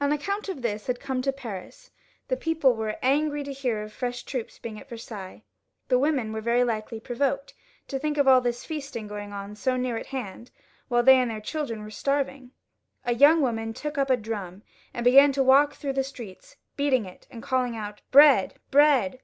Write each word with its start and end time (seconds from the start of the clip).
An 0.00 0.10
account 0.10 0.48
of 0.48 0.60
this 0.60 0.88
had 0.88 0.98
come 0.98 1.22
to 1.22 1.32
Paris. 1.32 1.88
The 2.26 2.36
people 2.36 2.74
were 2.74 2.96
angry 3.00 3.44
to 3.44 3.52
hear 3.52 3.80
of 3.84 3.92
fresh 3.92 4.24
troops 4.24 4.58
being 4.58 4.76
at 4.80 4.88
Versailles. 4.88 5.44
The 5.86 6.00
women 6.00 6.32
were 6.32 6.40
very 6.40 6.64
likely 6.64 6.98
provoked 6.98 7.54
to 7.86 7.96
think 7.96 8.18
of 8.18 8.26
all 8.26 8.40
this 8.40 8.64
feasting 8.64 9.06
going 9.06 9.32
on 9.32 9.54
so 9.54 9.76
near 9.76 9.96
at 9.96 10.06
hand, 10.06 10.50
whHe 10.90 11.04
they 11.04 11.16
and 11.16 11.30
their 11.30 11.40
chUdren 11.40 11.84
were 11.84 11.92
starving. 11.92 12.50
A 13.04 13.14
young 13.14 13.40
woman 13.40 13.72
took 13.72 13.96
up 13.96 14.10
a 14.10 14.16
drum 14.16 14.62
and 14.92 15.04
began 15.04 15.30
to 15.30 15.44
walk 15.44 15.74
through 15.74 15.92
the 15.92 16.02
streets, 16.02 16.56
beating 16.76 17.04
it 17.06 17.28
and 17.30 17.40
calling 17.40 17.76
out," 17.76 18.02
Bread! 18.10 18.54
bread 18.72 19.20